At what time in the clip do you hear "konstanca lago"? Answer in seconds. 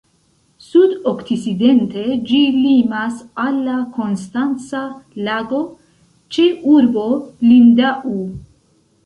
3.99-5.61